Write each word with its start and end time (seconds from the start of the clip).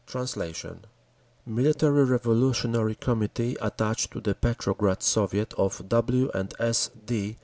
(Translation) 0.07 0.85
Military 1.45 2.03
Revolutionary 2.05 2.95
Committee 2.95 3.55
attached 3.61 4.09
to 4.09 4.19
the 4.19 4.33
Petrograd 4.33 5.03
Soviet 5.03 5.53
of 5.59 5.87
W. 5.89 6.31
& 6.43 6.57
S. 6.59 6.89
D. 7.05 7.37